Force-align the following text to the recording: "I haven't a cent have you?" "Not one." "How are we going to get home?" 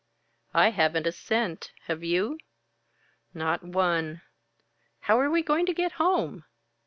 "I 0.55 0.71
haven't 0.71 1.05
a 1.05 1.11
cent 1.11 1.73
have 1.85 2.03
you?" 2.03 2.39
"Not 3.35 3.61
one." 3.61 4.23
"How 5.01 5.19
are 5.19 5.29
we 5.29 5.43
going 5.43 5.67
to 5.67 5.75
get 5.75 5.91
home?" 6.01 6.43